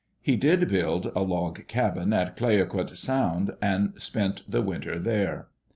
[0.19, 5.49] He did build a log cabin at Clayoquot Sound, and spent the winter there.